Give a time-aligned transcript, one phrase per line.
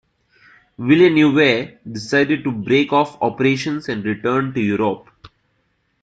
[0.79, 5.07] Villeneuve decided to break off operations and return to Europe.